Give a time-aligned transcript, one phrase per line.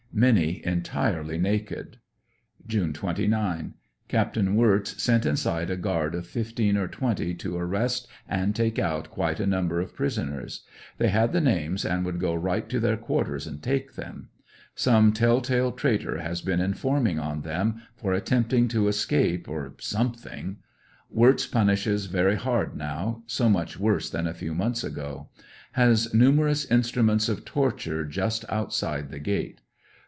[0.13, 1.97] Many entirely naked.
[2.67, 3.75] Jane 29.—
[4.09, 4.35] Capt.
[4.37, 9.39] Wirtz sent inside a guard of fifteen or twenty to arrest and take out quite
[9.39, 10.65] a number of prisoners.
[10.97, 14.27] They had the names and would go right to their quarters and take them.
[14.75, 20.57] Some tell tale traitor has been informing on them, for attempting to escape or something
[21.09, 25.29] Wirtz punishes very hard now; so much worse than a few months ago.
[25.71, 29.61] Has numerous instruments of tor ture just outside the gate.